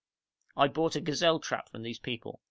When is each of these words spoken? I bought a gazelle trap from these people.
I 0.57 0.67
bought 0.67 0.95
a 0.95 0.99
gazelle 0.99 1.37
trap 1.37 1.69
from 1.69 1.83
these 1.83 1.99
people. 1.99 2.39